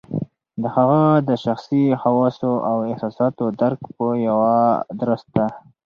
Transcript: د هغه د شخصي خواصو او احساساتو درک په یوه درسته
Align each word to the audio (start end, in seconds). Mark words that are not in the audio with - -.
د 0.61 0.63
هغه 0.75 1.01
د 1.27 1.29
شخصي 1.45 1.83
خواصو 2.01 2.51
او 2.69 2.77
احساساتو 2.91 3.45
درک 3.59 3.81
په 3.97 4.05
یوه 4.27 4.55
درسته 5.01 5.43